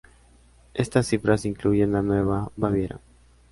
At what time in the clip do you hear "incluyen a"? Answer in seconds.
1.45-2.01